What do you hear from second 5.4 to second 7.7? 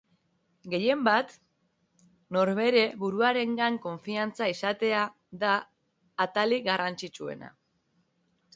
da atalik garrantzitsuena.